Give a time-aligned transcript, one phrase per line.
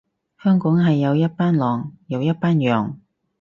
[0.41, 2.97] 香港係有一班狼，有一班羊